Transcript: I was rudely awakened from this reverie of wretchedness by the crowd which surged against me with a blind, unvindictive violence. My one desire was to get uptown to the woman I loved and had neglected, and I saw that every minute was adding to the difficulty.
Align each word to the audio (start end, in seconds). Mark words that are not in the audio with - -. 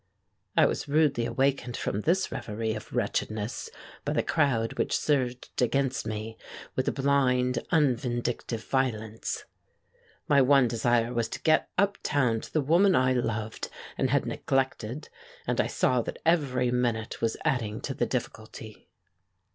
I 0.57 0.65
was 0.65 0.87
rudely 0.87 1.27
awakened 1.27 1.77
from 1.77 2.01
this 2.01 2.31
reverie 2.31 2.73
of 2.73 2.91
wretchedness 2.91 3.69
by 4.03 4.13
the 4.13 4.23
crowd 4.23 4.79
which 4.79 4.97
surged 4.97 5.61
against 5.61 6.07
me 6.07 6.39
with 6.75 6.87
a 6.87 6.91
blind, 6.91 7.59
unvindictive 7.69 8.63
violence. 8.63 9.45
My 10.27 10.41
one 10.41 10.67
desire 10.67 11.13
was 11.13 11.29
to 11.29 11.41
get 11.43 11.69
uptown 11.77 12.41
to 12.41 12.51
the 12.51 12.61
woman 12.61 12.95
I 12.95 13.13
loved 13.13 13.69
and 13.95 14.09
had 14.09 14.25
neglected, 14.25 15.09
and 15.45 15.61
I 15.61 15.67
saw 15.67 16.01
that 16.01 16.17
every 16.25 16.71
minute 16.71 17.21
was 17.21 17.37
adding 17.45 17.79
to 17.81 17.93
the 17.93 18.07
difficulty. 18.07 18.89